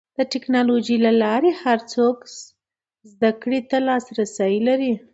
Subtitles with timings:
[0.17, 2.17] د ټکنالوجۍ له لارې هر څوک
[3.11, 4.93] زدهکړې ته لاسرسی لري.